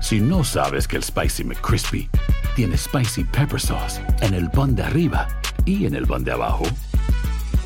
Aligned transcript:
Si 0.00 0.20
no 0.20 0.44
sabes 0.44 0.86
que 0.86 0.96
el 0.96 1.02
Spicy 1.02 1.44
McCrispy 1.44 2.08
tiene 2.54 2.76
Spicy 2.76 3.24
Pepper 3.24 3.60
Sauce 3.60 4.00
en 4.20 4.34
el 4.34 4.50
pan 4.50 4.74
de 4.74 4.82
arriba 4.82 5.26
y 5.64 5.86
en 5.86 5.94
el 5.94 6.06
pan 6.06 6.22
de 6.22 6.32
abajo, 6.32 6.64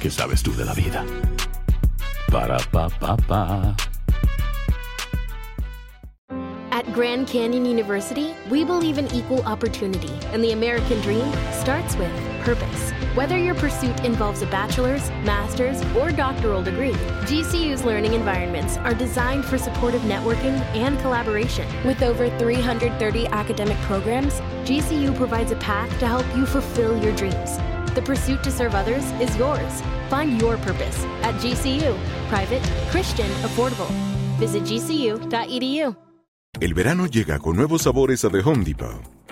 ¿qué 0.01 0.11
sabes 0.11 0.43
tú 0.43 0.55
de 0.57 0.65
la 0.65 0.75
vida? 0.75 1.05
Para, 2.31 2.59
pa, 2.71 2.89
pa, 2.89 3.17
pa. 3.17 3.77
At 6.73 6.91
Grand 6.95 7.27
Canyon 7.27 7.67
University, 7.67 8.33
we 8.49 8.65
believe 8.65 8.97
in 8.97 9.07
equal 9.13 9.43
opportunity, 9.47 10.13
and 10.33 10.43
the 10.43 10.53
American 10.53 11.01
dream 11.03 11.31
starts 11.53 11.97
with 11.97 12.11
purpose. 12.43 12.93
Whether 13.15 13.37
your 13.37 13.57
pursuit 13.57 14.05
involves 14.05 14.41
a 14.41 14.47
bachelor's, 14.47 15.11
master's, 15.25 15.83
or 15.97 16.13
doctoral 16.13 16.63
degree, 16.63 16.93
GCU's 17.27 17.83
learning 17.85 18.15
environments 18.15 18.77
are 18.79 18.95
designed 18.95 19.45
for 19.45 19.59
supportive 19.59 20.03
networking 20.03 20.61
and 20.77 20.97
collaboration. 21.01 21.67
With 21.85 22.03
over 22.05 22.29
330 22.39 23.27
academic 23.27 23.77
programs, 23.79 24.35
GCU 24.65 25.17
provides 25.17 25.51
a 25.51 25.57
path 25.57 25.91
to 25.99 26.07
help 26.07 26.25
you 26.37 26.47
fulfill 26.47 27.03
your 27.03 27.13
dreams. 27.17 27.59
The 27.97 28.03
pursuit 28.03 28.45
to 28.45 28.53
serve 28.53 28.77
others 28.77 29.05
is 29.21 29.37
yours. 29.37 29.83
Find 30.09 30.41
your 30.41 30.57
purpose 30.59 31.05
at 31.25 31.35
GCU. 31.43 31.99
Private, 32.29 32.63
Christian, 32.93 33.29
affordable. 33.43 33.91
Visit 34.39 34.63
gcu.edu. 34.63 35.97
El 36.61 36.75
verano 36.75 37.07
llega 37.07 37.41
con 37.41 37.57
nuevos 37.57 37.83
sabores 37.83 38.25
a 38.25 38.29
The 38.29 38.41
Home 38.43 38.65
Depot. 38.65 39.20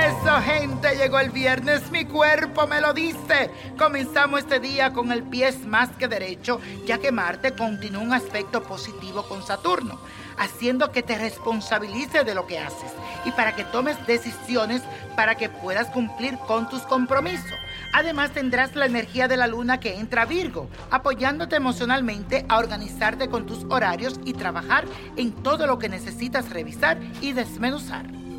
Eso, 0.00 0.40
gente, 0.42 0.96
llegó 0.96 1.18
el 1.18 1.30
viernes, 1.30 1.90
mi 1.90 2.04
cuerpo 2.04 2.66
me 2.66 2.80
lo 2.80 2.94
dice. 2.94 3.50
Comenzamos 3.78 4.40
este 4.40 4.58
día 4.58 4.92
con 4.92 5.12
el 5.12 5.22
pie 5.22 5.52
más 5.66 5.90
que 5.90 6.08
derecho, 6.08 6.60
ya 6.86 6.98
que 6.98 7.12
Marte 7.12 7.52
continúa 7.52 8.02
un 8.02 8.12
aspecto 8.12 8.62
positivo 8.62 9.24
con 9.28 9.42
Saturno, 9.42 10.00
haciendo 10.38 10.90
que 10.90 11.02
te 11.02 11.18
responsabilices 11.18 12.24
de 12.24 12.34
lo 12.34 12.46
que 12.46 12.58
haces 12.58 12.92
y 13.24 13.30
para 13.32 13.54
que 13.54 13.64
tomes 13.64 13.96
decisiones 14.06 14.82
para 15.16 15.34
que 15.34 15.48
puedas 15.48 15.88
cumplir 15.88 16.38
con 16.46 16.68
tus 16.68 16.82
compromisos. 16.82 17.58
Además 17.92 18.30
tendrás 18.30 18.74
la 18.76 18.86
energía 18.86 19.28
de 19.28 19.36
la 19.36 19.48
luna 19.48 19.80
que 19.80 19.98
entra 19.98 20.22
a 20.22 20.26
Virgo, 20.26 20.68
apoyándote 20.90 21.56
emocionalmente 21.56 22.46
a 22.48 22.58
organizarte 22.58 23.28
con 23.28 23.44
tus 23.44 23.64
horarios 23.68 24.18
y 24.24 24.32
trabajar 24.32 24.84
en 25.16 25.32
todo 25.32 25.66
lo 25.66 25.78
que 25.78 25.88
necesitas 25.88 26.50
revisar 26.50 26.98
y 27.20 27.32
desmenuzar. 27.32 28.29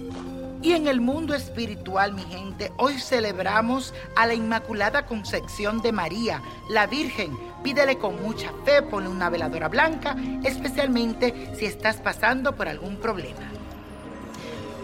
Y 0.63 0.73
en 0.73 0.87
el 0.87 1.01
mundo 1.01 1.33
espiritual, 1.33 2.13
mi 2.13 2.21
gente, 2.21 2.71
hoy 2.77 2.99
celebramos 2.99 3.95
a 4.15 4.27
la 4.27 4.35
Inmaculada 4.35 5.07
Concepción 5.07 5.81
de 5.81 5.91
María, 5.91 6.43
la 6.69 6.85
Virgen. 6.85 7.35
Pídele 7.63 7.97
con 7.97 8.21
mucha 8.21 8.51
fe, 8.63 8.83
ponle 8.83 9.09
una 9.09 9.31
veladora 9.31 9.69
blanca, 9.69 10.15
especialmente 10.43 11.51
si 11.57 11.65
estás 11.65 11.97
pasando 11.97 12.55
por 12.55 12.67
algún 12.67 12.97
problema. 12.97 13.39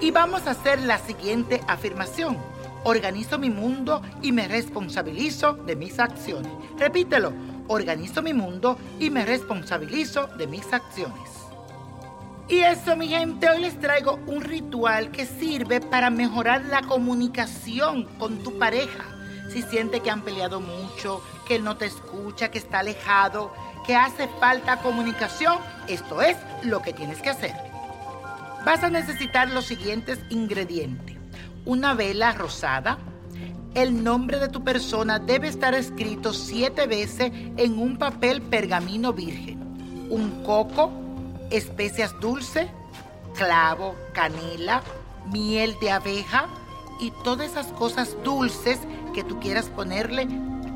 Y 0.02 0.10
vamos 0.10 0.48
a 0.48 0.52
hacer 0.52 0.82
la 0.82 0.98
siguiente 0.98 1.62
afirmación. 1.68 2.38
Organizo 2.84 3.38
mi 3.38 3.52
mundo 3.52 4.02
y 4.24 4.32
me 4.32 4.48
responsabilizo 4.48 5.54
de 5.54 5.76
mis 5.76 6.00
acciones. 6.00 6.52
Repítelo. 6.80 7.34
Organizo 7.68 8.24
mi 8.24 8.34
mundo 8.34 8.78
y 9.00 9.10
me 9.10 9.26
responsabilizo 9.26 10.28
de 10.38 10.48
mis 10.48 10.72
acciones. 10.74 11.37
Y 12.50 12.60
eso, 12.60 12.96
mi 12.96 13.10
gente, 13.10 13.50
hoy 13.50 13.60
les 13.60 13.78
traigo 13.78 14.20
un 14.26 14.42
ritual 14.42 15.12
que 15.12 15.26
sirve 15.26 15.82
para 15.82 16.10
mejorar 16.10 16.64
la 16.66 16.82
comunicación 16.82 18.06
con 18.18 18.42
tu 18.42 18.58
pareja. 18.58 19.04
Si 19.50 19.62
siente 19.64 20.00
que 20.00 20.10
han 20.10 20.22
peleado 20.22 20.62
mucho, 20.62 21.22
que 21.46 21.60
no 21.60 21.76
te 21.76 21.88
escucha, 21.88 22.50
que 22.50 22.58
está 22.58 22.80
alejado, 22.80 23.52
que 23.86 23.98
hace 23.98 24.30
falta 24.40 24.78
comunicación, 24.78 25.58
esto 25.90 26.22
es 26.22 26.38
lo 26.64 26.82
que 26.82 26.94
tienes 26.94 27.22
que 27.22 27.32
hacer. 27.32 27.54
Vas 28.66 28.82
a 28.82 28.90
necesitar 28.90 29.50
los 29.50 29.66
siguientes 29.66 30.20
ingredientes. 30.30 31.18
Una 31.66 31.96
vela 31.96 32.32
rosada. 32.32 32.98
El 33.74 34.06
nombre 34.06 34.40
de 34.40 34.48
tu 34.48 34.64
persona 34.64 35.20
debe 35.20 35.50
estar 35.50 35.76
escrito 35.76 36.32
siete 36.34 36.88
veces 36.88 37.30
en 37.58 37.78
un 37.78 37.98
papel 37.98 38.42
pergamino 38.42 39.12
virgen. 39.12 40.08
Un 40.10 40.44
coco 40.44 41.07
especias 41.50 42.20
dulces, 42.20 42.68
clavo, 43.36 43.96
canela, 44.14 44.82
miel 45.32 45.78
de 45.80 45.92
abeja 45.92 46.48
y 47.00 47.12
todas 47.24 47.52
esas 47.52 47.68
cosas 47.68 48.16
dulces 48.24 48.80
que 49.14 49.24
tú 49.24 49.40
quieras 49.40 49.66
ponerle 49.70 50.28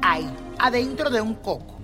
ahí, 0.02 0.30
adentro 0.60 1.10
de 1.10 1.22
un 1.22 1.36
coco. 1.36 1.80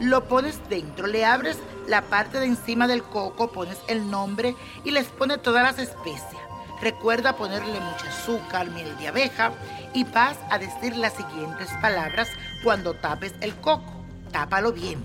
Lo 0.00 0.28
pones 0.28 0.60
dentro, 0.68 1.06
le 1.06 1.24
abres 1.24 1.58
la 1.86 2.02
parte 2.02 2.38
de 2.38 2.46
encima 2.46 2.86
del 2.86 3.02
coco, 3.02 3.52
pones 3.52 3.78
el 3.88 4.10
nombre 4.10 4.54
y 4.84 4.90
les 4.90 5.06
pones 5.06 5.40
todas 5.40 5.62
las 5.62 5.78
especias. 5.78 6.42
Recuerda 6.80 7.36
ponerle 7.36 7.80
mucho 7.80 8.06
azúcar, 8.06 8.70
miel 8.70 8.94
de 8.98 9.08
abeja 9.08 9.52
y 9.94 10.04
vas 10.04 10.36
a 10.50 10.58
decir 10.58 10.94
las 10.96 11.14
siguientes 11.14 11.68
palabras 11.80 12.28
cuando 12.62 12.92
tapes 12.94 13.34
el 13.40 13.54
coco. 13.56 13.90
Tápalo 14.30 14.72
bien. 14.72 15.02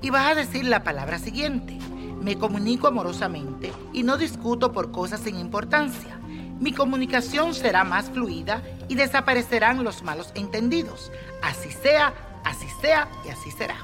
Y 0.00 0.08
vas 0.08 0.26
a 0.26 0.34
decir 0.34 0.64
la 0.64 0.82
palabra 0.82 1.18
siguiente 1.18 1.78
me 2.20 2.38
comunico 2.38 2.88
amorosamente 2.88 3.72
y 3.92 4.02
no 4.02 4.16
discuto 4.16 4.72
por 4.72 4.90
cosas 4.90 5.20
sin 5.20 5.38
importancia. 5.38 6.18
Mi 6.58 6.72
comunicación 6.72 7.54
será 7.54 7.84
más 7.84 8.10
fluida 8.10 8.62
y 8.88 8.94
desaparecerán 8.94 9.84
los 9.84 10.02
malos 10.02 10.32
entendidos. 10.34 11.12
Así 11.42 11.70
sea, 11.70 12.14
así 12.44 12.66
sea 12.80 13.08
y 13.24 13.28
así 13.28 13.50
será. 13.50 13.76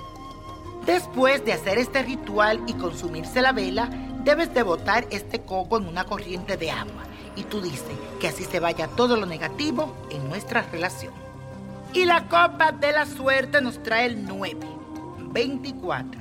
Después 0.86 1.44
de 1.44 1.52
hacer 1.52 1.78
este 1.78 2.02
ritual 2.02 2.60
y 2.66 2.72
consumirse 2.72 3.42
la 3.42 3.52
vela, 3.52 3.90
debes 4.24 4.52
de 4.54 4.62
botar 4.62 5.06
este 5.10 5.42
coco 5.42 5.76
en 5.76 5.86
una 5.86 6.04
corriente 6.04 6.56
de 6.56 6.70
agua. 6.70 7.04
Y 7.36 7.44
tú 7.44 7.60
dices 7.60 7.96
que 8.20 8.28
así 8.28 8.44
se 8.44 8.60
vaya 8.60 8.88
todo 8.88 9.16
lo 9.16 9.26
negativo 9.26 9.94
en 10.10 10.28
nuestra 10.28 10.62
relación. 10.62 11.12
Y 11.94 12.06
la 12.06 12.28
copa 12.28 12.72
de 12.72 12.92
la 12.92 13.06
suerte 13.06 13.60
nos 13.60 13.82
trae 13.82 14.06
el 14.06 14.24
9, 14.24 14.66
24, 15.30 16.20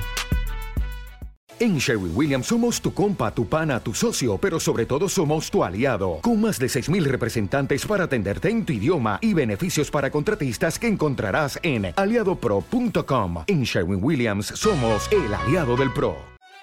En 1.64 1.78
Sherwin 1.78 2.12
Williams 2.14 2.48
somos 2.48 2.82
tu 2.82 2.94
compa, 2.94 3.34
tu 3.34 3.48
pana, 3.48 3.80
tu 3.80 3.94
socio, 3.94 4.38
pero 4.38 4.60
sobre 4.60 4.86
todo 4.86 5.08
somos 5.08 5.50
tu 5.50 5.64
aliado, 5.64 6.20
con 6.22 6.42
más 6.42 6.60
de 6.60 6.66
6.000 6.66 7.06
representantes 7.06 7.86
para 7.86 8.04
atenderte 8.04 8.50
en 8.50 8.66
tu 8.66 8.74
idioma 8.74 9.18
y 9.22 9.34
beneficios 9.34 9.90
para 9.90 10.12
contratistas 10.12 10.78
que 10.78 10.88
encontrarás 10.88 11.58
en 11.64 11.94
aliadopro.com. 11.96 13.46
En 13.48 13.64
Sherwin 13.64 14.04
Williams 14.04 14.48
somos 14.48 15.08
el 15.10 15.34
aliado 15.34 15.78
del 15.78 15.94
PRO. 15.94 16.18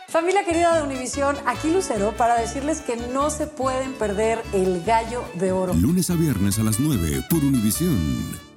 Familia 0.07 0.45
querida 0.45 0.77
de 0.77 0.83
Univisión, 0.83 1.35
aquí 1.47 1.73
Lucero 1.73 2.13
para 2.19 2.39
decirles 2.39 2.83
que 2.83 2.97
no 2.97 3.31
se 3.31 3.47
pueden 3.47 3.95
perder 3.95 4.43
el 4.53 4.85
gallo 4.85 5.25
de 5.33 5.53
oro. 5.53 5.73
Lunes 5.73 6.11
a 6.11 6.15
viernes 6.15 6.59
a 6.59 6.63
las 6.63 6.79
9 6.79 7.25
por 7.31 7.43
Univisión. 7.43 8.50